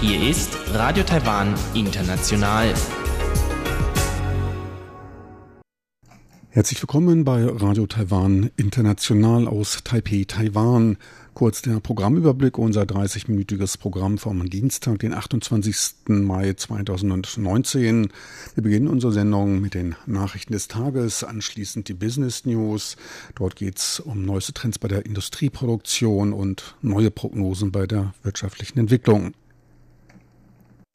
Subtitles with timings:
[0.00, 2.72] Hier ist Radio Taiwan International.
[6.48, 10.96] Herzlich willkommen bei Radio Taiwan International aus Taipei, Taiwan.
[11.34, 16.06] Kurz der Programmüberblick, unser 30-minütiges Programm vom Dienstag, den 28.
[16.06, 18.12] Mai 2019.
[18.54, 22.96] Wir beginnen unsere Sendung mit den Nachrichten des Tages, anschließend die Business News.
[23.34, 28.78] Dort geht es um neueste Trends bei der Industrieproduktion und neue Prognosen bei der wirtschaftlichen
[28.78, 29.32] Entwicklung.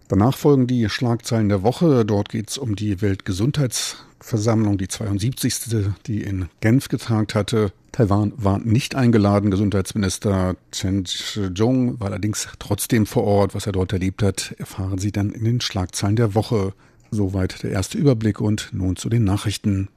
[0.07, 2.05] Danach folgen die Schlagzeilen der Woche.
[2.05, 5.91] Dort geht es um die Weltgesundheitsversammlung, die 72.
[6.07, 7.73] die in Genf getagt hatte.
[7.91, 9.51] Taiwan war nicht eingeladen.
[9.51, 13.55] Gesundheitsminister Chen Shih-chung war allerdings trotzdem vor Ort.
[13.55, 16.73] Was er dort erlebt hat, erfahren Sie dann in den Schlagzeilen der Woche.
[17.11, 19.89] Soweit der erste Überblick und nun zu den Nachrichten.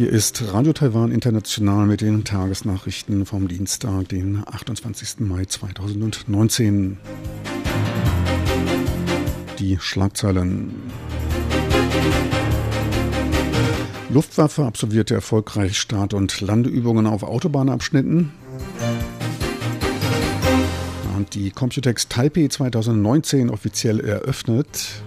[0.00, 5.20] Hier ist Radio Taiwan International mit den Tagesnachrichten vom Dienstag, den 28.
[5.20, 6.96] Mai 2019
[9.60, 10.74] die Schlagzeilen.
[14.08, 18.32] Luftwaffe absolvierte erfolgreich Start- und Landeübungen auf Autobahnabschnitten.
[21.16, 25.02] Und die Computex Taipei 2019 offiziell eröffnet.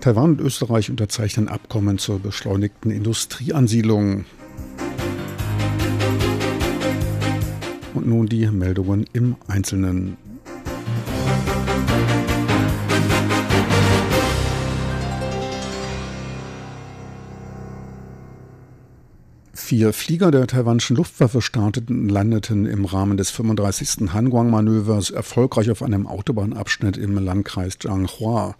[0.00, 4.24] Taiwan und Österreich unterzeichnen Abkommen zur beschleunigten Industrieansiedlung.
[7.94, 10.29] Und nun die Meldungen im Einzelnen.
[19.52, 24.12] Vier Flieger der taiwanischen Luftwaffe starteten und landeten im Rahmen des 35.
[24.12, 28.54] Hanguang-Manövers erfolgreich auf einem Autobahnabschnitt im Landkreis Zhanghua.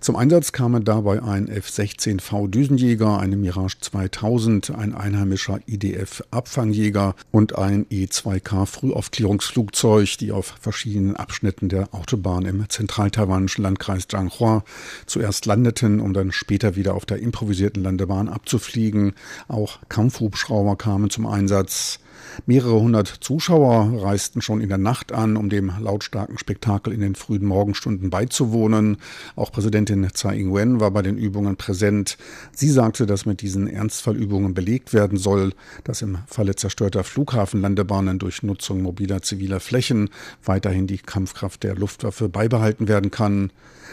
[0.00, 7.86] Zum Einsatz kamen dabei ein F-16V Düsenjäger, eine Mirage 2000, ein einheimischer IDF-Abfangjäger und ein
[7.90, 14.64] E-2K Frühaufklärungsflugzeug, die auf verschiedenen Abschnitten der Autobahn im zentraltaiwanischen Landkreis Zhanghua
[15.06, 19.12] zuerst landeten, um dann später wieder auf der improvisierten Landebahn abzufliegen.
[19.48, 22.00] Auch Kampfhubschrauber kamen zum Einsatz.
[22.46, 27.14] Mehrere hundert Zuschauer reisten schon in der Nacht an, um dem lautstarken Spektakel in den
[27.14, 28.98] frühen Morgenstunden beizuwohnen.
[29.36, 32.16] Auch Präsidentin Tsai Ing-wen war bei den Übungen präsent.
[32.52, 35.52] Sie sagte, dass mit diesen Ernstfallübungen belegt werden soll,
[35.84, 40.10] dass im Falle zerstörter Flughafenlandebahnen durch Nutzung mobiler ziviler Flächen
[40.44, 43.52] weiterhin die Kampfkraft der Luftwaffe beibehalten werden kann.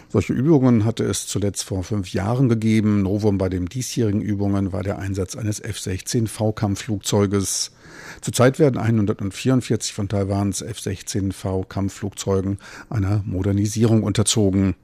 [0.10, 3.02] Solche Übungen hatte es zuletzt vor fünf Jahren gegeben.
[3.02, 7.72] Novum bei den diesjährigen Übungen war der Einsatz eines F-16V-Kampfflugzeuges.
[8.22, 12.58] Zurzeit werden 144 von Taiwans F-16V-Kampfflugzeugen
[12.90, 14.76] einer Modernisierung unterzogen.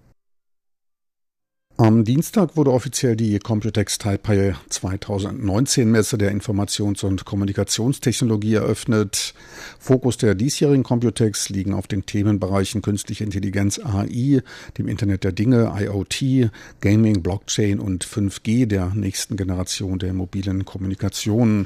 [1.75, 9.34] Am Dienstag wurde offiziell die Computex Taipei 2019 Messe der Informations- und Kommunikationstechnologie eröffnet.
[9.80, 14.44] Fokus der diesjährigen Computex liegen auf den Themenbereichen künstliche Intelligenz AI,
[14.78, 21.66] dem Internet der Dinge, IoT, Gaming, Blockchain und 5G der nächsten Generation der mobilen Kommunikation.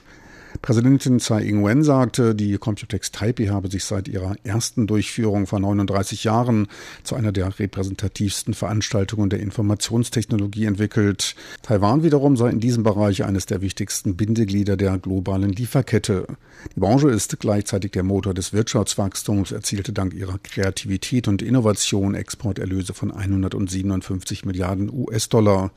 [0.62, 6.23] Präsidentin Tsai Ing-wen sagte, die Computex Taipei habe sich seit ihrer ersten Durchführung vor 39
[6.23, 6.68] Jahren
[7.03, 11.35] zu einer der repräsentativsten Veranstaltungen der Informationstechnologie entwickelt.
[11.62, 16.28] Taiwan wiederum sei in diesem Bereich eines der wichtigsten Bindeglieder der globalen Lieferkette.
[16.75, 22.94] Die Branche ist gleichzeitig der Motor des Wirtschaftswachstums, erzielte dank ihrer Kreativität und Innovation Exporterlöse
[22.94, 25.72] von 157 Milliarden US-Dollar.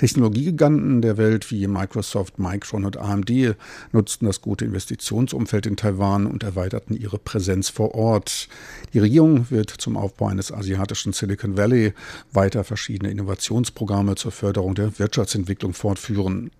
[0.00, 3.54] Technologiegiganten der Welt wie Microsoft, Micron und AMD
[3.92, 8.48] nutzten das gute Investitionsumfeld in Taiwan und erweiterten ihre Präsenz vor Ort.
[8.94, 11.92] Die Regierung wird zum Aufbau eines asiatischen Silicon Valley
[12.32, 16.50] weiter verschiedene Innovationsprogramme zur Förderung der Wirtschaftsentwicklung fortführen.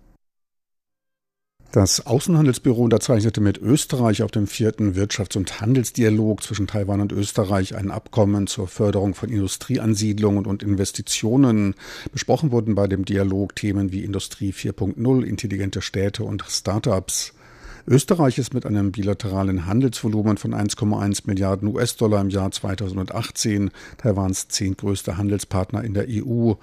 [1.71, 7.77] Das Außenhandelsbüro unterzeichnete mit Österreich auf dem vierten Wirtschafts- und Handelsdialog zwischen Taiwan und Österreich
[7.77, 11.75] ein Abkommen zur Förderung von Industrieansiedlungen und Investitionen.
[12.11, 17.33] Besprochen wurden bei dem Dialog Themen wie Industrie 4.0, intelligente Städte und Startups.
[17.87, 25.17] Österreich ist mit einem bilateralen Handelsvolumen von 1,1 Milliarden US-Dollar im Jahr 2018 Taiwans zehntgrößter
[25.17, 26.53] Handelspartner in der EU,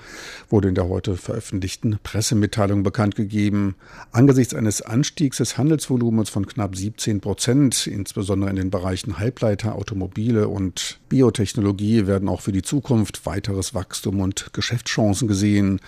[0.49, 3.75] wurde in der heute veröffentlichten Pressemitteilung bekannt gegeben.
[4.13, 10.49] Angesichts eines Anstiegs des Handelsvolumens von knapp 17 Prozent, insbesondere in den Bereichen Halbleiter, Automobile
[10.49, 15.81] und Biotechnologie, werden auch für die Zukunft weiteres Wachstum und Geschäftschancen gesehen.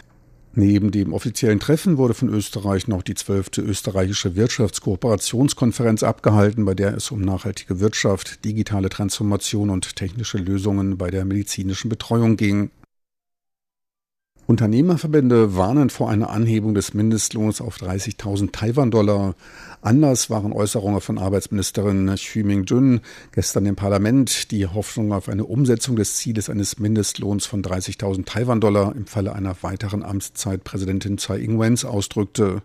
[0.55, 6.97] Neben dem offiziellen Treffen wurde von Österreich noch die zwölfte österreichische Wirtschaftskooperationskonferenz abgehalten, bei der
[6.97, 12.70] es um nachhaltige Wirtschaft, digitale Transformation und technische Lösungen bei der medizinischen Betreuung ging.
[14.50, 19.37] Unternehmerverbände warnen vor einer Anhebung des Mindestlohns auf 30.000 Taiwan-Dollar.
[19.81, 23.00] Anders waren Äußerungen von Arbeitsministerin Xu Ming-jun
[23.31, 28.97] gestern im Parlament, die Hoffnung auf eine Umsetzung des Zieles eines Mindestlohns von 30.000 Taiwan-Dollar
[28.97, 32.62] im Falle einer weiteren Amtszeit Präsidentin Tsai Ing-wens ausdrückte.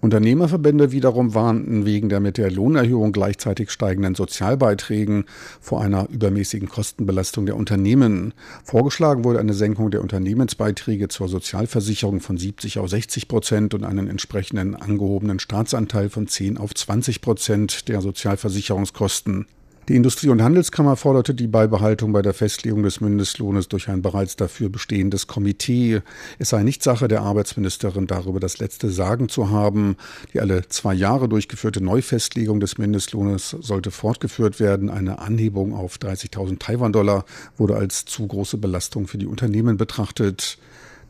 [0.00, 5.24] Unternehmerverbände wiederum warnten wegen der mit der Lohnerhöhung gleichzeitig steigenden Sozialbeiträgen
[5.60, 8.32] vor einer übermäßigen Kostenbelastung der Unternehmen.
[8.64, 14.08] Vorgeschlagen wurde eine Senkung der Unternehmensbeiträge zur Sozialversicherung von 70 auf 60 Prozent und einen
[14.08, 19.46] entsprechenden angehobenen Staatsanteil von 10 auf 20 Prozent der Sozialversicherungskosten.
[19.90, 24.36] Die Industrie- und Handelskammer forderte die Beibehaltung bei der Festlegung des Mindestlohnes durch ein bereits
[24.36, 26.02] dafür bestehendes Komitee.
[26.38, 29.96] Es sei nicht Sache der Arbeitsministerin, darüber das letzte Sagen zu haben.
[30.32, 34.90] Die alle zwei Jahre durchgeführte Neufestlegung des Mindestlohnes sollte fortgeführt werden.
[34.90, 37.24] Eine Anhebung auf 30.000 Taiwan-Dollar
[37.56, 40.56] wurde als zu große Belastung für die Unternehmen betrachtet.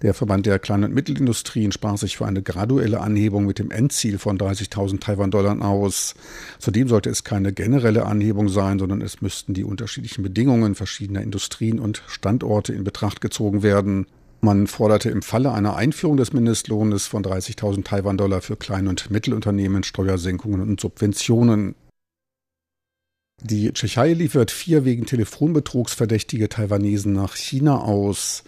[0.02, 4.18] Der Verband der Klein- und Mittelindustrien sprach sich für eine graduelle Anhebung mit dem Endziel
[4.18, 6.14] von 30.000 Taiwan-Dollar aus.
[6.58, 11.78] Zudem sollte es keine generelle Anhebung sein, sondern es müssten die unterschiedlichen Bedingungen verschiedener Industrien
[11.78, 14.06] und Standorte in Betracht gezogen werden.
[14.40, 19.82] Man forderte im Falle einer Einführung des Mindestlohnes von 30.000 Taiwan-Dollar für Klein- und Mittelunternehmen
[19.82, 21.74] Steuersenkungen und Subventionen.
[23.42, 28.44] Die Tschechei liefert vier wegen Telefonbetrugs verdächtige Taiwanesen nach China aus.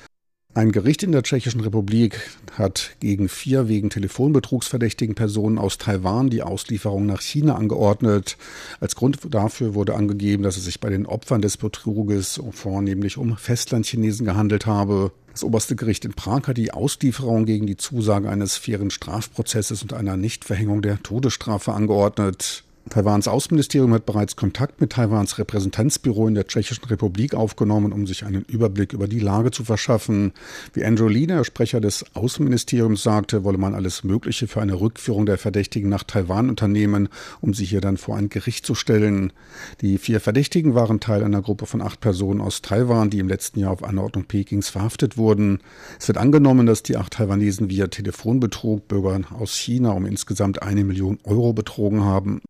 [0.54, 6.28] Ein Gericht in der Tschechischen Republik hat gegen vier wegen Telefonbetrugs verdächtigen Personen aus Taiwan
[6.28, 8.37] die Auslieferung nach China angeordnet.
[8.78, 13.34] Als Grund dafür wurde angegeben, dass es sich bei den Opfern des Betruges vornehmlich um
[13.38, 15.12] Festlandchinesen gehandelt habe.
[15.32, 19.94] Das oberste Gericht in Prag hat die Auslieferung gegen die Zusage eines fairen Strafprozesses und
[19.94, 22.64] einer Nichtverhängung der Todesstrafe angeordnet.
[22.90, 28.25] Taiwans Außenministerium hat bereits Kontakt mit Taiwans Repräsentanzbüro in der Tschechischen Republik aufgenommen, um sich
[28.25, 30.32] einen Überblick über die Lage zu verschaffen.
[30.75, 35.26] Wie Andrew Lee, der Sprecher des Außenministeriums, sagte, wolle man alles Mögliche für eine Rückführung
[35.26, 37.08] der Verdächtigen nach Taiwan unternehmen,
[37.40, 39.32] um sie hier dann vor ein Gericht zu stellen.
[39.81, 43.61] Die vier Verdächtigen waren Teil einer Gruppe von acht Personen aus Taiwan, die im letzten
[43.61, 45.61] Jahr auf Anordnung Pekings verhaftet wurden.
[45.99, 50.85] Es wird angenommen, dass die acht Taiwanesen via Telefonbetrug Bürgern aus China um insgesamt eine
[50.85, 52.43] Million Euro betrogen haben.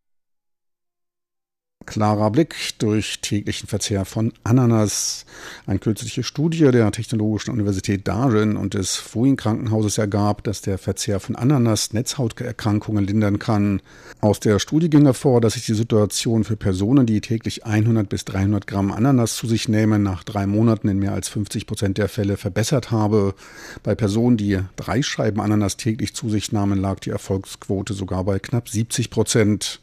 [1.85, 5.25] Klarer Blick durch täglichen Verzehr von Ananas.
[5.65, 11.19] Eine kürzliche Studie der Technologischen Universität Darin und des Fuin Krankenhauses ergab, dass der Verzehr
[11.19, 13.81] von Ananas Netzhauterkrankungen lindern kann.
[14.21, 18.25] Aus der Studie ging hervor, dass sich die Situation für Personen, die täglich 100 bis
[18.25, 22.09] 300 Gramm Ananas zu sich nehmen, nach drei Monaten in mehr als 50 Prozent der
[22.09, 23.35] Fälle verbessert habe.
[23.83, 28.39] Bei Personen, die drei Scheiben Ananas täglich zu sich nahmen, lag die Erfolgsquote sogar bei
[28.39, 29.79] knapp 70 Prozent.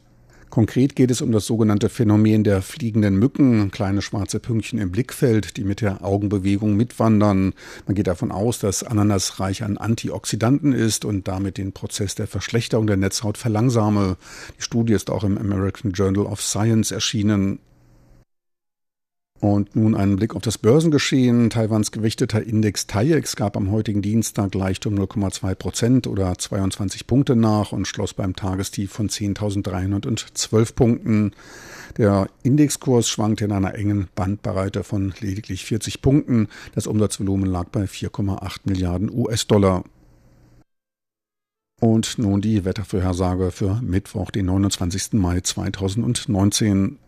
[0.51, 5.57] Konkret geht es um das sogenannte Phänomen der fliegenden Mücken, kleine schwarze Pünktchen im Blickfeld,
[5.57, 7.55] die mit der Augenbewegung mitwandern.
[7.87, 12.27] Man geht davon aus, dass Ananas reich an Antioxidanten ist und damit den Prozess der
[12.27, 14.17] Verschlechterung der Netzhaut verlangsame.
[14.59, 17.61] Die Studie ist auch im American Journal of Science erschienen.
[19.41, 21.49] Und nun einen Blick auf das Börsengeschehen.
[21.49, 27.37] Taiwans gewichteter Index TAIEX gab am heutigen Dienstag leicht um 0,2 Prozent oder 22 Punkte
[27.37, 31.33] nach und schloss beim Tagestief von 10.312 Punkten.
[31.97, 36.49] Der Indexkurs schwankte in einer engen Bandbreite von lediglich 40 Punkten.
[36.75, 39.85] Das Umsatzvolumen lag bei 4,8 Milliarden US-Dollar.
[41.81, 45.15] Und nun die Wettervorhersage für Mittwoch, den 29.
[45.15, 46.99] Mai 2019.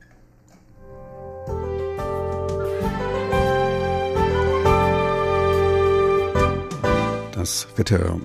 [7.42, 8.20] das Wetter.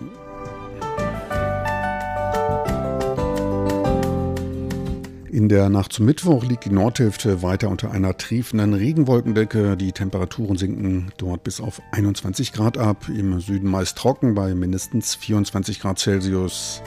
[5.31, 9.75] In der Nacht zum Mittwoch liegt die Nordhälfte weiter unter einer triefenden Regenwolkendecke.
[9.75, 13.09] Die Temperaturen sinken dort bis auf 21 Grad ab.
[13.09, 16.83] Im Süden meist trocken bei mindestens 24 Grad Celsius.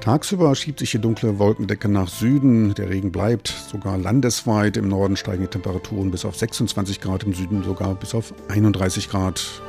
[0.00, 2.74] Tagsüber schiebt sich die dunkle Wolkendecke nach Süden.
[2.74, 4.76] Der Regen bleibt sogar landesweit.
[4.76, 9.10] Im Norden steigen die Temperaturen bis auf 26 Grad, im Süden sogar bis auf 31
[9.10, 9.62] Grad.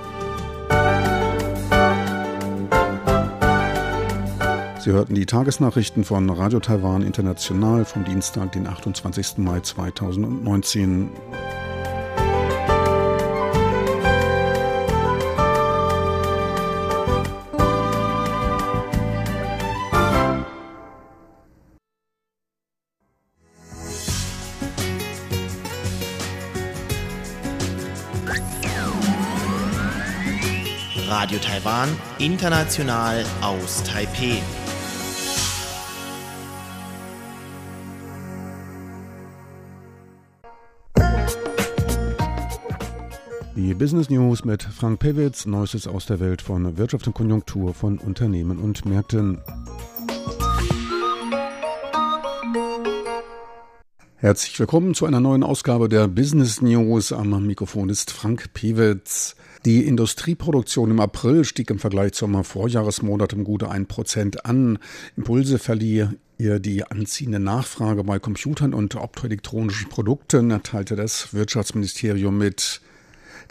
[4.83, 9.38] Sie hörten die Tagesnachrichten von Radio Taiwan International vom Dienstag, den 28.
[9.38, 11.11] Mai 2019.
[31.07, 34.41] Radio Taiwan, international aus Taipeh.
[43.72, 48.00] Die Business News mit Frank Pewitz, Neuestes aus der Welt von Wirtschaft und Konjunktur von
[48.00, 49.38] Unternehmen und Märkten.
[54.18, 57.13] Herzlich willkommen zu einer neuen Ausgabe der Business News.
[57.13, 59.38] Am Mikrofon ist Frank Pewitz.
[59.63, 64.80] Die Industrieproduktion im April stieg im Vergleich zum Vorjahresmonat um gute 1% an.
[65.16, 72.82] Impulse verlieh ihr die anziehende Nachfrage bei Computern und optoelektronischen Produkten, teilte das Wirtschaftsministerium mit.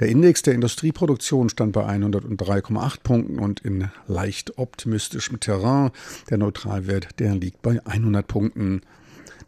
[0.01, 5.91] Der Index der Industrieproduktion stand bei 103,8 Punkten und in leicht optimistischem Terrain.
[6.31, 8.81] Der Neutralwert, der liegt bei 100 Punkten.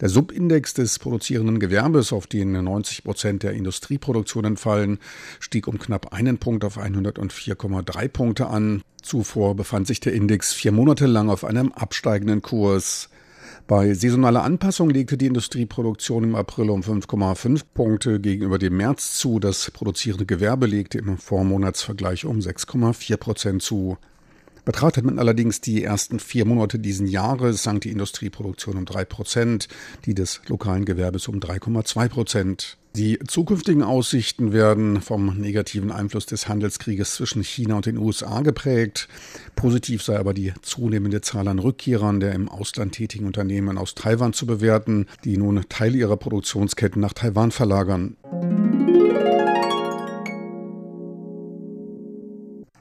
[0.03, 4.99] Der Subindex des produzierenden Gewerbes, auf den 90 Prozent der Industrieproduktionen fallen,
[5.41, 8.83] stieg um knapp einen Punkt auf 104,3 Punkte an.
[9.01, 13.09] Zuvor befand sich der Index vier Monate lang auf einem absteigenden Kurs.
[13.69, 19.39] Bei saisonaler Anpassung legte die Industrieproduktion im April um 5,5 Punkte gegenüber dem März zu.
[19.39, 23.99] Das produzierende Gewerbe legte im Vormonatsvergleich um 6,4 Prozent zu.
[24.65, 29.69] Betrachtet man allerdings die ersten vier Monate diesen Jahres, sank die Industrieproduktion um drei Prozent,
[30.07, 32.79] die des lokalen Gewerbes um 3,2 Prozent.
[32.95, 39.09] Die zukünftigen Aussichten werden vom negativen Einfluss des Handelskrieges zwischen China und den USA geprägt.
[39.57, 44.35] Positiv sei aber die zunehmende Zahl an Rückkehrern der im Ausland tätigen Unternehmen aus Taiwan
[44.35, 48.17] zu bewerten, die nun Teile ihrer Produktionsketten nach Taiwan verlagern.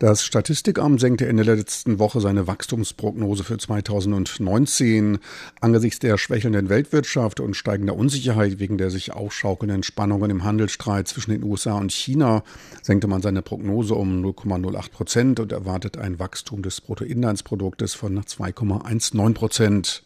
[0.02, 5.20] Das Statistikamt senkte in der letzten Woche seine Wachstumsprognose für 2019.
[5.60, 11.30] Angesichts der schwächelnden Weltwirtschaft und steigender Unsicherheit wegen der sich aufschaukelnden Spannungen im Handelsstreit zwischen
[11.30, 12.44] den USA und China
[12.82, 19.36] senkte man seine Prognose um 0,08 Prozent und erwartet ein Wachstum des Bruttoinlandsproduktes von 2,19
[19.36, 20.02] Prozent.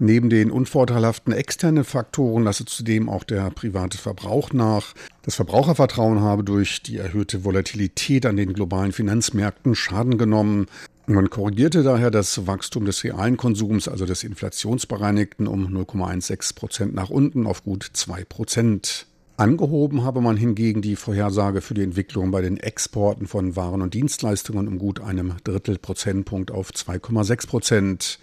[0.00, 4.94] Neben den unvorteilhaften externen Faktoren lasse zudem auch der private Verbrauch nach.
[5.22, 10.66] Das Verbrauchervertrauen habe durch die erhöhte Volatilität an den globalen Finanzmärkten Schaden genommen.
[11.06, 17.10] Man korrigierte daher das Wachstum des realen Konsums, also des inflationsbereinigten, um 0,16 Prozent nach
[17.10, 19.06] unten auf gut 2 Prozent.
[19.36, 23.94] Angehoben habe man hingegen die Vorhersage für die Entwicklung bei den Exporten von Waren und
[23.94, 28.18] Dienstleistungen um gut einem Drittel Prozentpunkt auf 2,6 Prozent.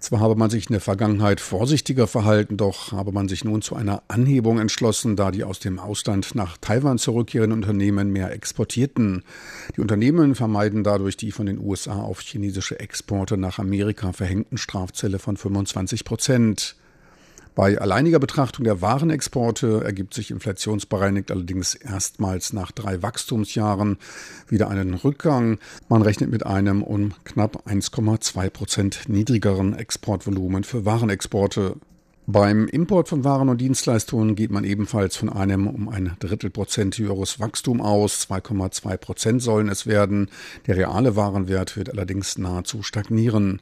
[0.00, 3.74] Zwar habe man sich in der Vergangenheit vorsichtiger verhalten, doch habe man sich nun zu
[3.74, 9.24] einer Anhebung entschlossen, da die aus dem Ausland nach Taiwan zurückkehrenden Unternehmen mehr exportierten.
[9.76, 15.18] Die Unternehmen vermeiden dadurch die von den USA auf chinesische Exporte nach Amerika verhängten Strafzelle
[15.18, 16.76] von 25 Prozent.
[17.58, 23.98] Bei alleiniger Betrachtung der Warenexporte ergibt sich inflationsbereinigt allerdings erstmals nach drei Wachstumsjahren
[24.46, 25.58] wieder einen Rückgang.
[25.88, 31.74] Man rechnet mit einem um knapp 1,2 Prozent niedrigeren Exportvolumen für Warenexporte.
[32.28, 36.96] Beim Import von Waren und Dienstleistungen geht man ebenfalls von einem um ein Drittel Prozent
[36.96, 38.28] höheres Wachstum aus.
[38.30, 40.30] 2,2 Prozent sollen es werden.
[40.68, 43.60] Der reale Warenwert wird allerdings nahezu stagnieren.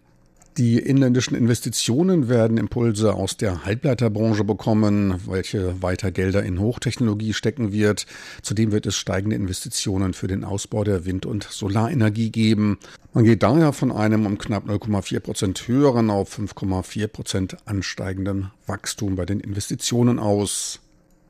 [0.59, 7.73] Die inländischen Investitionen werden Impulse aus der Halbleiterbranche bekommen, welche weiter Gelder in Hochtechnologie stecken
[7.73, 8.07] wird.
[8.41, 12.79] Zudem wird es steigende Investitionen für den Ausbau der Wind- und Solarenergie geben.
[13.13, 19.15] Man geht daher von einem um knapp 0,4 Prozent höheren auf 5,4 Prozent ansteigenden Wachstum
[19.15, 20.81] bei den Investitionen aus.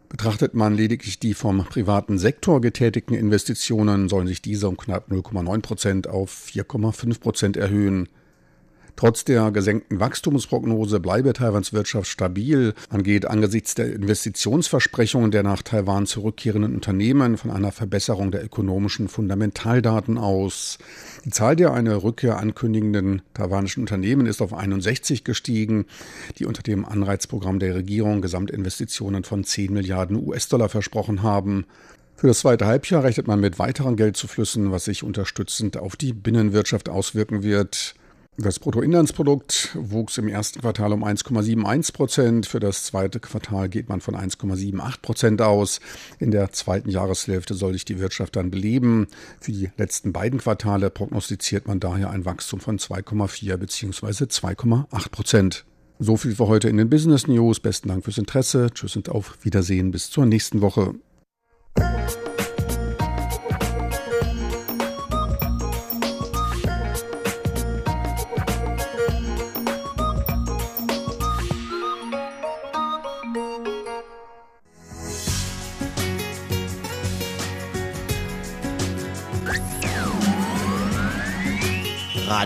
[0.09, 5.63] Betrachtet man lediglich die vom privaten Sektor getätigten Investitionen, sollen sich diese um knapp 0,9
[5.63, 8.09] Prozent auf 4,5 Prozent erhöhen.
[8.97, 12.73] Trotz der gesenkten Wachstumsprognose bleibe Taiwans Wirtschaft stabil.
[12.91, 19.09] Man geht angesichts der Investitionsversprechungen der nach Taiwan zurückkehrenden Unternehmen von einer Verbesserung der ökonomischen
[19.09, 20.79] Fundamentaldaten aus.
[21.27, 25.85] Die Zahl der eine Rückkehr ankündigenden taiwanischen Unternehmen ist auf 61 gestiegen,
[26.39, 31.67] die unter dem Anreizprogramm der Regierung Gesamtinvestitionen von 10 Milliarden US-Dollar versprochen haben.
[32.15, 36.89] Für das zweite Halbjahr rechnet man mit weiteren Geldzuflüssen, was sich unterstützend auf die Binnenwirtschaft
[36.89, 37.95] auswirken wird.
[38.39, 42.47] Das Bruttoinlandsprodukt wuchs im ersten Quartal um 1,71 Prozent.
[42.47, 45.81] Für das zweite Quartal geht man von 1,78 Prozent aus.
[46.19, 49.09] In der zweiten Jahreshälfte soll sich die Wirtschaft dann beleben.
[49.41, 54.25] Für die letzten beiden Quartale prognostiziert man daher ein Wachstum von 2,4 bzw.
[54.25, 55.65] 2,8 Prozent.
[55.99, 57.61] So viel für heute in den Business News.
[57.61, 58.69] Besten Dank fürs Interesse.
[58.75, 60.95] Tschüss und auf Wiedersehen bis zur nächsten Woche.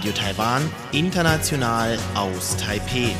[0.00, 3.10] Radio Taiwan, international aus Taipeh.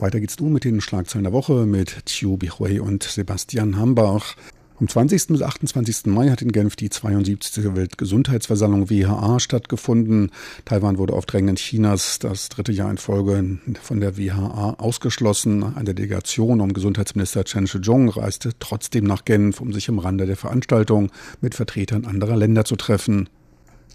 [0.00, 4.34] Weiter geht's nun mit den Schlagzeilen der Woche mit Chiu Bihui und Sebastian Hambach.
[4.82, 5.28] Am 20.
[5.28, 6.06] bis 28.
[6.06, 7.76] Mai hat in Genf die 72.
[7.76, 10.32] Weltgesundheitsversammlung WHA stattgefunden.
[10.64, 15.62] Taiwan wurde auf Drängen Chinas das dritte Jahr in Folge von der WHA ausgeschlossen.
[15.62, 20.36] Eine Delegation um Gesundheitsminister Chen Shih-chung reiste trotzdem nach Genf, um sich im Rande der
[20.36, 23.28] Veranstaltung mit Vertretern anderer Länder zu treffen.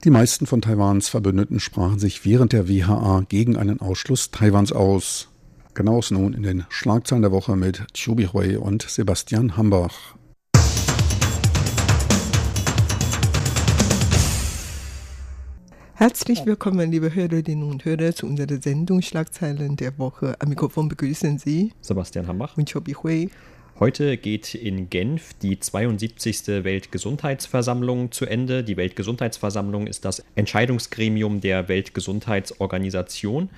[0.05, 5.27] Die meisten von Taiwans Verbündeten sprachen sich während der WHA gegen einen Ausschluss Taiwans aus.
[5.73, 10.15] Genaues nun in den Schlagzeilen der Woche mit Chubi Hui und Sebastian Hambach.
[15.99, 20.35] Herzlich willkommen, liebe Hörerinnen und Hörer, zu unserer Sendung Schlagzeilen der Woche.
[20.37, 23.31] Am Mikrofon begrüßen Sie Sebastian Hambach und Chobi Hui.
[23.79, 26.63] Heute geht in Genf die 72.
[26.63, 28.63] Weltgesundheitsversammlung zu Ende.
[28.63, 33.49] Die Weltgesundheitsversammlung ist das Entscheidungsgremium der Weltgesundheitsorganisation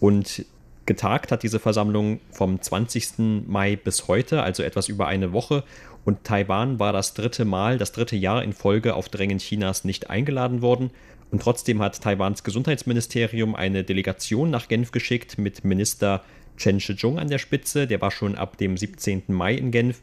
[0.00, 0.46] und
[0.86, 3.46] getagt hat diese Versammlung vom 20.
[3.46, 5.62] Mai bis heute, also etwas über eine Woche.
[6.06, 10.08] Und Taiwan war das dritte Mal, das dritte Jahr in Folge auf Drängen Chinas nicht
[10.08, 10.90] eingeladen worden.
[11.32, 16.22] Und trotzdem hat Taiwans Gesundheitsministerium eine Delegation nach Genf geschickt mit Minister
[16.58, 17.86] Chen Shih-chung an der Spitze.
[17.86, 19.22] Der war schon ab dem 17.
[19.28, 20.02] Mai in Genf.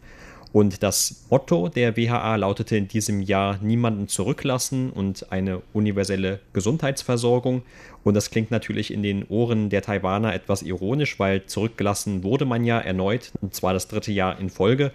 [0.51, 7.61] Und das Motto der WHA lautete in diesem Jahr niemanden zurücklassen und eine universelle Gesundheitsversorgung.
[8.03, 12.65] Und das klingt natürlich in den Ohren der Taiwaner etwas ironisch, weil zurückgelassen wurde man
[12.65, 14.91] ja erneut, und zwar das dritte Jahr in Folge.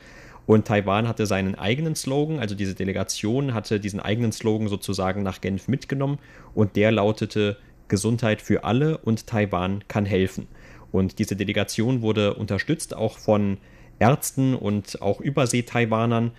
[0.46, 5.40] Und Taiwan hatte seinen eigenen Slogan, also diese Delegation hatte diesen eigenen Slogan sozusagen nach
[5.40, 6.18] Genf mitgenommen
[6.54, 7.56] und der lautete
[7.88, 10.46] Gesundheit für alle und Taiwan kann helfen.
[10.92, 13.58] Und diese Delegation wurde unterstützt auch von
[13.98, 16.32] Ärzten und auch Übersee-Taiwanern.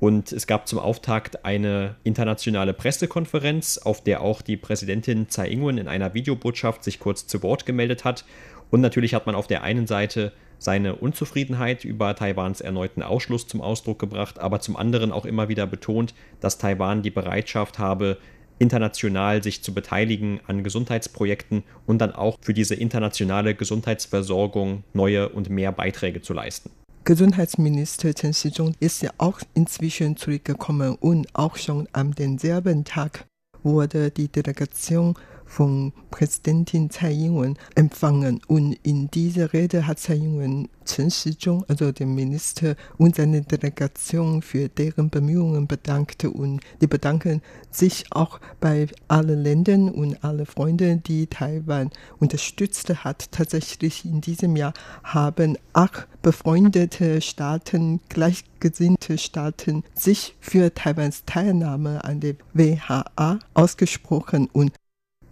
[0.00, 5.78] Und es gab zum Auftakt eine internationale Pressekonferenz, auf der auch die Präsidentin Tsai Ing-wen
[5.78, 8.24] in einer Videobotschaft sich kurz zu Wort gemeldet hat.
[8.70, 10.32] Und natürlich hat man auf der einen Seite
[10.64, 15.66] seine Unzufriedenheit über Taiwans erneuten Ausschluss zum Ausdruck gebracht, aber zum anderen auch immer wieder
[15.66, 18.18] betont, dass Taiwan die Bereitschaft habe,
[18.58, 25.50] international sich zu beteiligen an Gesundheitsprojekten und dann auch für diese internationale Gesundheitsversorgung neue und
[25.50, 26.70] mehr Beiträge zu leisten.
[27.04, 33.26] Gesundheitsminister Chen Shizhong ist ja auch inzwischen zurückgekommen und auch schon am denselben Tag
[33.62, 35.14] wurde die Delegation
[35.54, 38.40] von Präsidentin Tsai Ing-wen empfangen.
[38.48, 44.42] Und in dieser Rede hat Tsai Ing-wen Chen Shizhong, also den Minister und seine Delegation
[44.42, 46.24] für deren Bemühungen bedankt.
[46.24, 47.40] Und die bedanken
[47.70, 53.30] sich auch bei allen Ländern und allen Freunden, die Taiwan unterstützt hat.
[53.30, 62.18] Tatsächlich in diesem Jahr haben acht befreundete Staaten, gleichgesinnte Staaten sich für Taiwans Teilnahme an
[62.18, 64.72] der WHA ausgesprochen und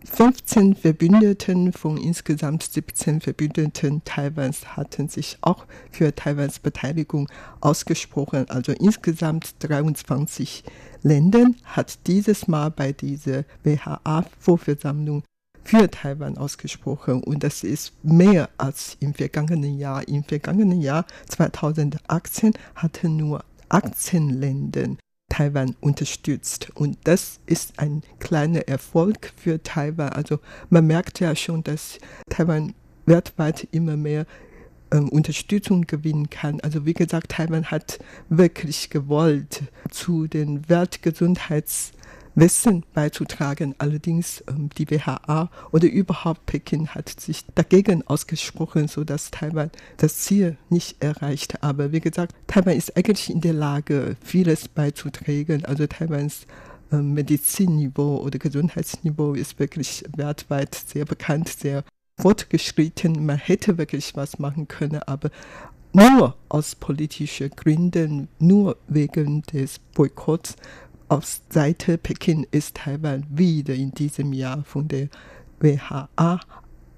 [0.04, 7.28] 15 Verbündeten von insgesamt 17 Verbündeten Taiwans hatten sich auch für Taiwans Beteiligung
[7.60, 8.48] ausgesprochen.
[8.48, 10.64] Also insgesamt 23
[11.02, 15.22] Länder hat dieses Mal bei dieser WHA-Vorversammlung
[15.64, 20.06] für Taiwan ausgesprochen und das ist mehr als im vergangenen Jahr.
[20.08, 24.96] Im vergangenen Jahr 2018 hatten nur 18 Länder
[25.32, 26.68] Taiwan unterstützt.
[26.74, 30.10] Und das ist ein kleiner Erfolg für Taiwan.
[30.10, 32.74] Also man merkt ja schon, dass Taiwan
[33.06, 34.26] weltweit immer mehr
[34.92, 36.60] ähm, Unterstützung gewinnen kann.
[36.60, 41.92] Also wie gesagt, Taiwan hat wirklich gewollt zu den Weltgesundheits
[42.34, 43.74] Wissen beizutragen.
[43.78, 50.56] Allerdings ähm, die WHA oder überhaupt Peking hat sich dagegen ausgesprochen, sodass Taiwan das Ziel
[50.68, 51.62] nicht erreicht.
[51.62, 55.64] Aber wie gesagt, Taiwan ist eigentlich in der Lage, vieles beizutragen.
[55.64, 56.46] Also Taiwans
[56.92, 61.84] ähm, Medizinniveau oder Gesundheitsniveau ist wirklich weltweit sehr bekannt, sehr
[62.20, 63.24] fortgeschritten.
[63.24, 65.30] Man hätte wirklich was machen können, aber
[65.92, 70.56] nur aus politischen Gründen, nur wegen des Boykotts
[71.12, 75.08] auf Seite Peking ist Taiwan wieder in diesem Jahr von der
[75.60, 76.40] WHA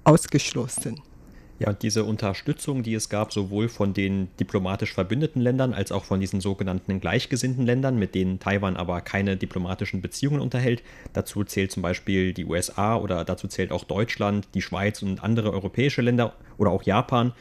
[0.05, 1.01] ausgeschlossen.
[1.59, 6.05] Ja, und diese Unterstützung, die es gab, sowohl von den diplomatisch verbündeten Ländern als auch
[6.05, 10.81] von diesen sogenannten gleichgesinnten Ländern, mit denen Taiwan aber keine diplomatischen Beziehungen unterhält.
[11.11, 15.51] Dazu zählt zum Beispiel die USA oder dazu zählt auch Deutschland, die Schweiz und andere
[15.51, 17.33] europäische Länder oder auch Japan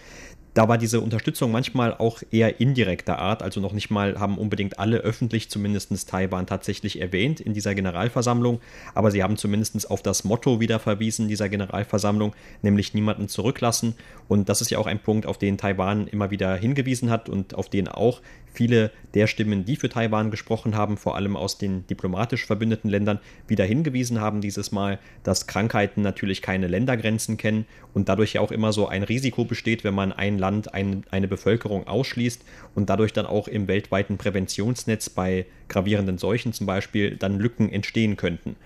[0.54, 4.78] da war diese Unterstützung manchmal auch eher indirekter Art, also noch nicht mal haben unbedingt
[4.78, 8.60] alle öffentlich zumindest Taiwan tatsächlich erwähnt in dieser Generalversammlung,
[8.94, 13.94] aber sie haben zumindest auf das Motto wieder verwiesen dieser Generalversammlung, nämlich niemanden zurücklassen.
[14.28, 17.54] Und das ist ja auch ein Punkt, auf den Taiwan immer wieder hingewiesen hat und
[17.54, 18.20] auf den auch
[18.54, 23.18] viele der Stimmen, die für Taiwan gesprochen haben, vor allem aus den diplomatisch verbündeten Ländern,
[23.46, 28.52] wieder hingewiesen haben dieses Mal, dass Krankheiten natürlich keine Ländergrenzen kennen und dadurch ja auch
[28.52, 32.42] immer so ein Risiko besteht, wenn man ein Land, ein, eine Bevölkerung ausschließt
[32.74, 38.18] und dadurch dann auch im weltweiten Präventionsnetz bei gravierenden Seuchen zum Beispiel dann Lücken entstehen
[38.18, 38.56] könnten.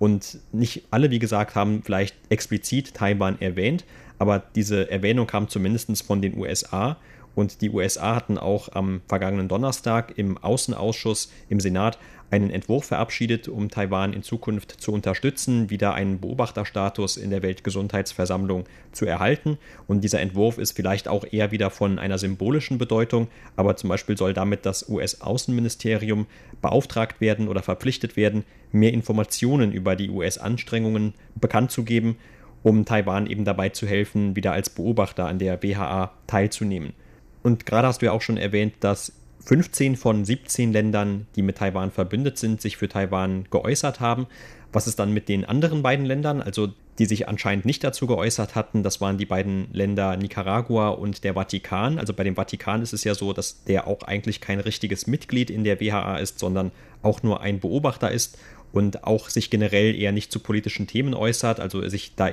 [0.00, 3.84] Und nicht alle, wie gesagt, haben vielleicht explizit Taiwan erwähnt,
[4.18, 6.96] aber diese Erwähnung kam zumindest von den USA
[7.38, 11.96] und die USA hatten auch am vergangenen Donnerstag im Außenausschuss im Senat
[12.32, 18.64] einen Entwurf verabschiedet, um Taiwan in Zukunft zu unterstützen, wieder einen Beobachterstatus in der Weltgesundheitsversammlung
[18.90, 19.56] zu erhalten.
[19.86, 24.18] Und dieser Entwurf ist vielleicht auch eher wieder von einer symbolischen Bedeutung, aber zum Beispiel
[24.18, 26.26] soll damit das US-Außenministerium
[26.60, 32.16] beauftragt werden oder verpflichtet werden, mehr Informationen über die US-Anstrengungen bekannt zu geben,
[32.64, 36.94] um Taiwan eben dabei zu helfen, wieder als Beobachter an der WHA teilzunehmen.
[37.42, 39.12] Und gerade hast du ja auch schon erwähnt, dass
[39.48, 44.26] 15 von 17 Ländern, die mit Taiwan verbündet sind, sich für Taiwan geäußert haben.
[44.72, 48.54] Was ist dann mit den anderen beiden Ländern, also die sich anscheinend nicht dazu geäußert
[48.54, 48.82] hatten?
[48.82, 51.98] Das waren die beiden Länder Nicaragua und der Vatikan.
[51.98, 55.48] Also bei dem Vatikan ist es ja so, dass der auch eigentlich kein richtiges Mitglied
[55.48, 56.70] in der WHA ist, sondern
[57.02, 58.36] auch nur ein Beobachter ist
[58.72, 62.30] und auch sich generell eher nicht zu politischen Themen äußert, also sich da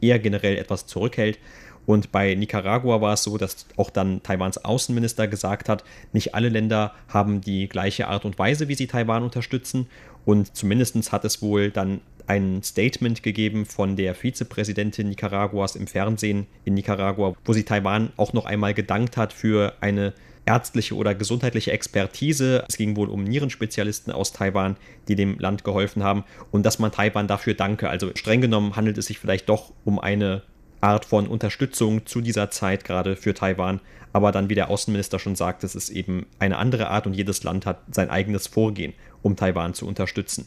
[0.00, 1.38] eher generell etwas zurückhält.
[1.86, 6.48] Und bei Nicaragua war es so, dass auch dann Taiwans Außenminister gesagt hat, nicht alle
[6.48, 9.86] Länder haben die gleiche Art und Weise, wie sie Taiwan unterstützen.
[10.24, 16.46] Und zumindest hat es wohl dann ein Statement gegeben von der Vizepräsidentin Nicaraguas im Fernsehen
[16.64, 20.14] in Nicaragua, wo sie Taiwan auch noch einmal gedankt hat für eine
[20.46, 22.64] ärztliche oder gesundheitliche Expertise.
[22.68, 24.76] Es ging wohl um Nierenspezialisten aus Taiwan,
[25.08, 27.88] die dem Land geholfen haben und dass man Taiwan dafür danke.
[27.88, 30.42] Also streng genommen handelt es sich vielleicht doch um eine
[30.84, 33.80] Art von Unterstützung zu dieser Zeit gerade für Taiwan.
[34.12, 37.42] Aber dann, wie der Außenminister schon sagt, es ist eben eine andere Art und jedes
[37.42, 38.92] Land hat sein eigenes Vorgehen,
[39.22, 40.46] um Taiwan zu unterstützen.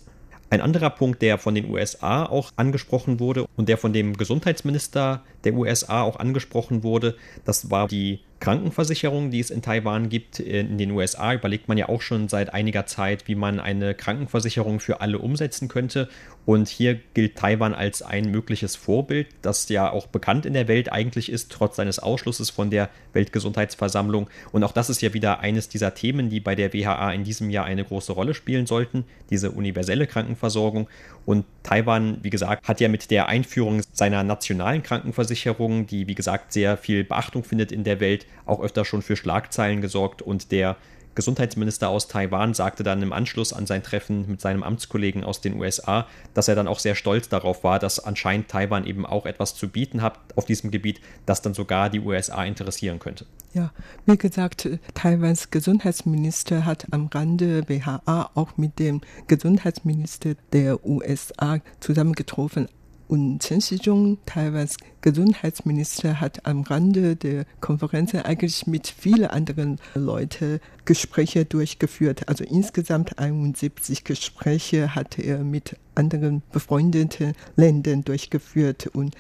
[0.50, 5.24] Ein anderer Punkt, der von den USA auch angesprochen wurde und der von dem Gesundheitsminister
[5.44, 10.40] der USA auch angesprochen wurde, das war die Krankenversicherung, die es in Taiwan gibt.
[10.40, 14.80] In den USA überlegt man ja auch schon seit einiger Zeit, wie man eine Krankenversicherung
[14.80, 16.08] für alle umsetzen könnte.
[16.46, 20.90] Und hier gilt Taiwan als ein mögliches Vorbild, das ja auch bekannt in der Welt
[20.92, 24.30] eigentlich ist, trotz seines Ausschlusses von der Weltgesundheitsversammlung.
[24.54, 27.50] Und auch das ist ja wieder eines dieser Themen, die bei der WHA in diesem
[27.50, 30.88] Jahr eine große Rolle spielen sollten, diese universelle Krankenversorgung.
[31.26, 36.54] Und Taiwan, wie gesagt, hat ja mit der Einführung seiner nationalen Krankenversicherung, die, wie gesagt,
[36.54, 40.22] sehr viel Beachtung findet in der Welt, auch öfter schon für Schlagzeilen gesorgt.
[40.22, 40.78] Und der
[41.18, 45.60] Gesundheitsminister aus Taiwan sagte dann im Anschluss an sein Treffen mit seinem Amtskollegen aus den
[45.60, 49.56] USA, dass er dann auch sehr stolz darauf war, dass anscheinend Taiwan eben auch etwas
[49.56, 53.26] zu bieten hat auf diesem Gebiet, das dann sogar die USA interessieren könnte.
[53.56, 53.72] Ja,
[54.06, 62.70] wie gesagt, Taiwans Gesundheitsminister hat am Rande WHA auch mit dem Gesundheitsminister der USA zusammengetroffen.
[63.08, 70.60] Und Chen Shizhong, Taiwans Gesundheitsminister, hat am Rande der Konferenz eigentlich mit vielen anderen Leuten
[70.84, 72.28] Gespräche durchgeführt.
[72.28, 79.16] Also insgesamt 71 Gespräche hat er mit anderen befreundeten Ländern durchgeführt und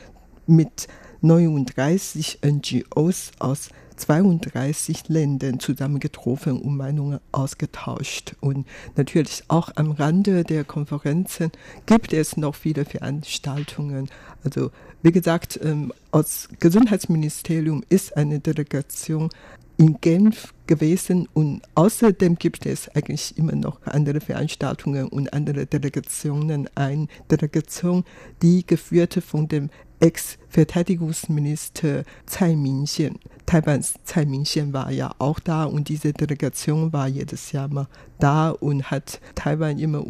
[0.47, 0.87] mit
[1.21, 8.35] 39 NGOs aus 32 Ländern zusammengetroffen und Meinungen ausgetauscht.
[8.39, 11.51] Und natürlich auch am Rande der Konferenzen
[11.85, 14.09] gibt es noch viele Veranstaltungen.
[14.43, 19.29] Also wie gesagt, ähm, aus Gesundheitsministerium ist eine Delegation
[19.77, 26.67] in Genf gewesen und außerdem gibt es eigentlich immer noch andere Veranstaltungen und andere Delegationen.
[26.75, 28.03] Eine Delegation,
[28.41, 33.19] die geführt von dem Ex-Verteidigungsminister Tsai Ming-xian.
[33.45, 37.87] Taiwans Tsai Ming-xian war ja auch da und diese Delegation war jedes Jahr mal
[38.19, 40.05] da und hat Taiwan immer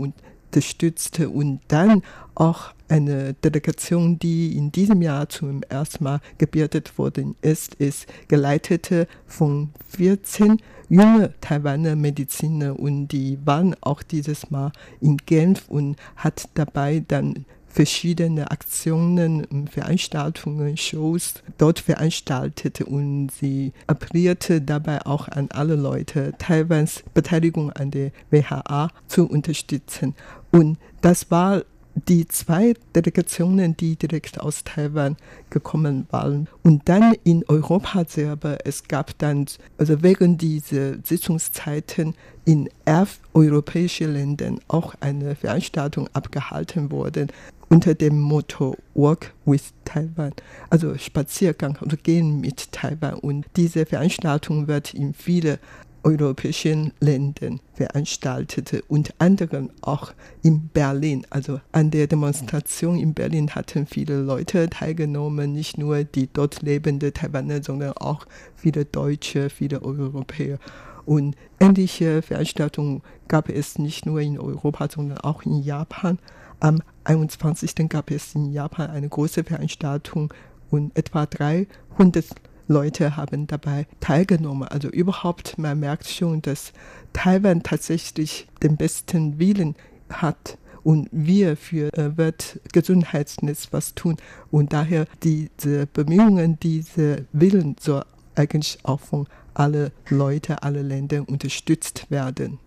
[0.47, 2.03] unterstützt und dann
[2.36, 8.89] auch eine Delegation, die in diesem Jahr zum ersten Mal gebildet worden ist, ist geleitet
[9.25, 16.47] von 14 junge Taiwaner Mediziner und die waren auch dieses Mal in Genf und hat
[16.53, 25.75] dabei dann verschiedene Aktionen, Veranstaltungen, Shows dort veranstaltet und sie appellierte dabei auch an alle
[25.75, 30.15] Leute, Taiwans Beteiligung an der WHA zu unterstützen.
[30.51, 31.63] Und das war
[32.07, 35.17] die zwei Delegationen, die direkt aus Taiwan
[35.49, 36.47] gekommen waren.
[36.63, 39.45] Und dann in Europa selber, es gab dann,
[39.77, 47.27] also während dieser Sitzungszeiten in elf europäischen Ländern auch eine Veranstaltung abgehalten worden
[47.69, 50.31] unter dem Motto Walk with Taiwan,
[50.69, 53.15] also Spaziergang oder Gehen mit Taiwan.
[53.15, 55.60] Und diese Veranstaltung wird in viele
[56.07, 61.27] europäischen Ländern veranstaltete, unter anderem auch in Berlin.
[61.29, 67.13] Also an der Demonstration in Berlin hatten viele Leute teilgenommen, nicht nur die dort lebenden
[67.13, 70.59] Taiwaner, sondern auch viele Deutsche, viele Europäer.
[71.05, 76.19] Und ähnliche Veranstaltungen gab es nicht nur in Europa, sondern auch in Japan.
[76.59, 77.89] Am 21.
[77.89, 80.33] gab es in Japan eine große Veranstaltung
[80.69, 82.25] und etwa 300
[82.67, 84.67] Leute haben dabei teilgenommen.
[84.67, 86.73] Also überhaupt, man merkt schon, dass
[87.13, 89.75] Taiwan tatsächlich den besten Willen
[90.10, 94.17] hat und wir für äh, Weltgesundheitsnetz was tun.
[94.51, 98.03] Und daher diese Bemühungen, diese Willen soll
[98.36, 102.60] eigentlich auch von alle Leute, alle Länder unterstützt werden.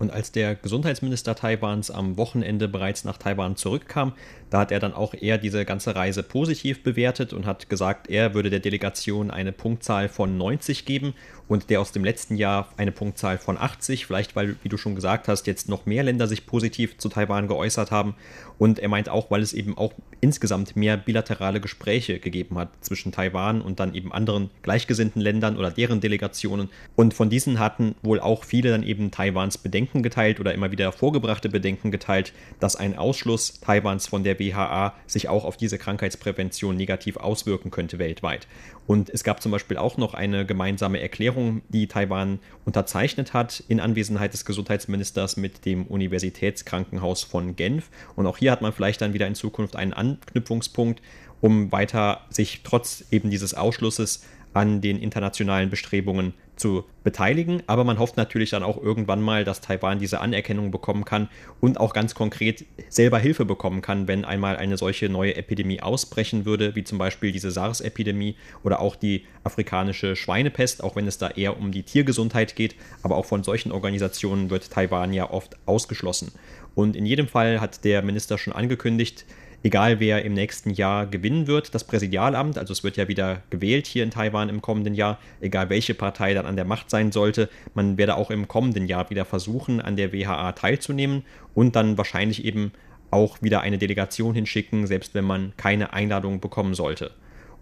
[0.00, 4.14] Und als der Gesundheitsminister Taiwans am Wochenende bereits nach Taiwan zurückkam,
[4.50, 8.34] da hat er dann auch eher diese ganze Reise positiv bewertet und hat gesagt, er
[8.34, 11.14] würde der Delegation eine Punktzahl von 90 geben
[11.50, 14.94] und der aus dem letzten Jahr eine Punktzahl von 80, vielleicht weil, wie du schon
[14.94, 18.14] gesagt hast, jetzt noch mehr Länder sich positiv zu Taiwan geäußert haben.
[18.56, 23.10] Und er meint auch, weil es eben auch insgesamt mehr bilaterale Gespräche gegeben hat zwischen
[23.10, 26.68] Taiwan und dann eben anderen gleichgesinnten Ländern oder deren Delegationen.
[26.94, 30.92] Und von diesen hatten wohl auch viele dann eben Taiwans Bedenken geteilt oder immer wieder
[30.92, 36.76] vorgebrachte Bedenken geteilt, dass ein Ausschluss Taiwans von der WHA sich auch auf diese Krankheitsprävention
[36.76, 38.48] negativ auswirken könnte weltweit.
[38.88, 43.78] Und es gab zum Beispiel auch noch eine gemeinsame Erklärung, die Taiwan unterzeichnet hat, in
[43.78, 47.88] Anwesenheit des Gesundheitsministers mit dem Universitätskrankenhaus von Genf.
[48.16, 51.00] Und auch hier hat man vielleicht dann wieder in Zukunft einen Anknüpfungspunkt,
[51.40, 57.62] um weiter sich trotz eben dieses Ausschlusses an den internationalen Bestrebungen zu beteiligen.
[57.66, 61.28] Aber man hofft natürlich dann auch irgendwann mal, dass Taiwan diese Anerkennung bekommen kann
[61.60, 66.44] und auch ganz konkret selber Hilfe bekommen kann, wenn einmal eine solche neue Epidemie ausbrechen
[66.44, 71.28] würde, wie zum Beispiel diese SARS-Epidemie oder auch die afrikanische Schweinepest, auch wenn es da
[71.30, 72.76] eher um die Tiergesundheit geht.
[73.02, 76.32] Aber auch von solchen Organisationen wird Taiwan ja oft ausgeschlossen.
[76.74, 79.24] Und in jedem Fall hat der Minister schon angekündigt,
[79.62, 83.86] egal wer im nächsten Jahr gewinnen wird, das Präsidialamt, also es wird ja wieder gewählt
[83.86, 87.48] hier in Taiwan im kommenden Jahr, egal welche Partei dann an der Macht sein sollte,
[87.74, 92.44] man werde auch im kommenden Jahr wieder versuchen, an der WHA teilzunehmen und dann wahrscheinlich
[92.44, 92.72] eben
[93.10, 97.10] auch wieder eine Delegation hinschicken, selbst wenn man keine Einladung bekommen sollte.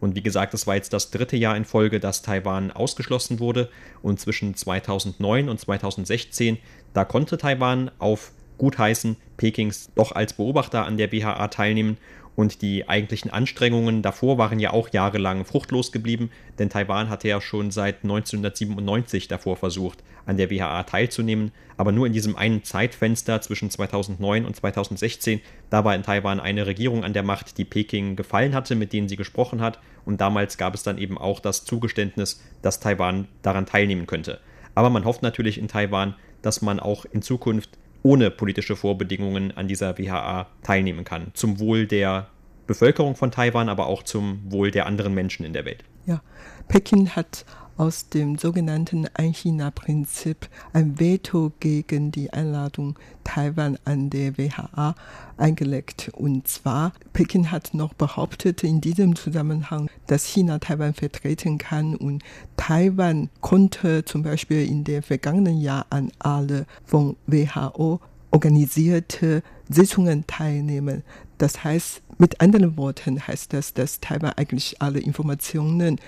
[0.00, 3.68] Und wie gesagt, das war jetzt das dritte Jahr in Folge, dass Taiwan ausgeschlossen wurde.
[4.00, 6.58] Und zwischen 2009 und 2016,
[6.92, 11.97] da konnte Taiwan auf gutheißen Pekings doch als Beobachter an der BHA teilnehmen.
[12.37, 17.40] Und die eigentlichen Anstrengungen davor waren ja auch jahrelang fruchtlos geblieben, denn Taiwan hatte ja
[17.40, 23.40] schon seit 1997 davor versucht, an der WHA teilzunehmen, aber nur in diesem einen Zeitfenster
[23.40, 28.14] zwischen 2009 und 2016, da war in Taiwan eine Regierung an der Macht, die Peking
[28.14, 31.64] gefallen hatte, mit denen sie gesprochen hat, und damals gab es dann eben auch das
[31.64, 34.38] Zugeständnis, dass Taiwan daran teilnehmen könnte.
[34.77, 37.71] Aber man hofft natürlich in Taiwan, dass man auch in Zukunft
[38.02, 41.28] ohne politische Vorbedingungen an dieser WHA teilnehmen kann.
[41.34, 42.28] Zum Wohl der
[42.66, 45.84] Bevölkerung von Taiwan, aber auch zum Wohl der anderen Menschen in der Welt.
[46.06, 46.22] Ja,
[46.68, 47.44] Peking hat
[47.78, 54.94] aus dem sogenannten Ein-China-Prinzip ein Veto gegen die Einladung Taiwan an der WHA
[55.36, 56.10] eingelegt.
[56.14, 62.22] Und zwar, Peking hat noch behauptet in diesem Zusammenhang, dass China Taiwan vertreten kann und
[62.56, 71.02] Taiwan konnte zum Beispiel in den vergangenen Jahren an alle von WHO organisierte Sitzungen teilnehmen.
[71.38, 76.00] Das heißt, mit anderen Worten heißt das, dass Taiwan eigentlich alle Informationen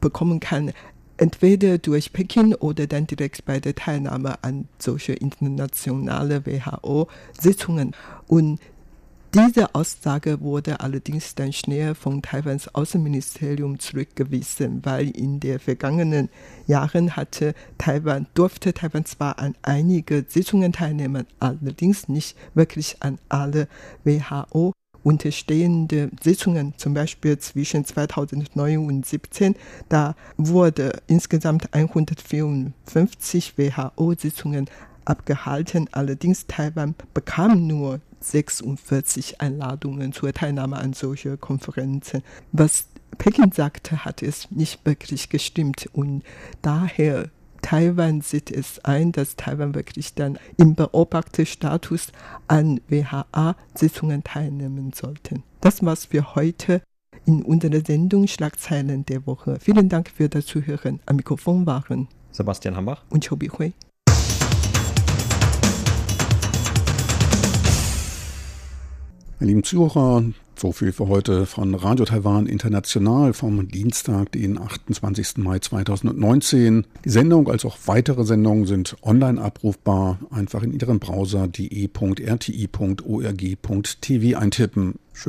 [0.00, 0.72] bekommen kann,
[1.18, 7.92] entweder durch Peking oder dann direkt bei der Teilnahme an solche internationale WHO-Sitzungen.
[8.26, 8.60] Und
[9.34, 16.30] diese Aussage wurde allerdings dann schnell von Taiwans Außenministerium zurückgewiesen, weil in den vergangenen
[16.66, 23.68] Jahren hatte Taiwan, durfte Taiwan zwar an einige Sitzungen teilnehmen, allerdings nicht wirklich an alle
[24.04, 24.72] WHO
[25.06, 29.54] unterstehende Sitzungen, zum Beispiel zwischen 2009 und 2017,
[29.88, 34.68] da wurde insgesamt 154 WHO-Sitzungen
[35.04, 35.88] abgehalten.
[35.92, 42.24] Allerdings Taiwan bekam nur 46 Einladungen zur Teilnahme an solchen Konferenzen.
[42.50, 46.24] Was Peking sagte, hat es nicht wirklich gestimmt und
[46.62, 47.30] daher
[47.66, 52.12] Taiwan sieht es ein, dass Taiwan wirklich dann im Beobachterstatus
[52.46, 55.42] an WHA-Sitzungen teilnehmen sollte.
[55.60, 56.80] Das war's für heute
[57.24, 59.58] in unserer Sendung Schlagzeilen der Woche.
[59.58, 61.00] Vielen Dank für das Zuhören.
[61.06, 63.72] Am Mikrofon waren Sebastian Hambach und Chobi Hui.
[69.40, 70.22] Meine lieben Zuhörer,
[70.58, 75.36] so viel für heute von Radio Taiwan International vom Dienstag, den 28.
[75.38, 76.86] Mai 2019.
[77.04, 80.18] Die Sendung als auch weitere Sendungen sind online abrufbar.
[80.30, 81.98] Einfach in Ihren Browser de.rti.org.tv
[84.38, 84.94] eintippen.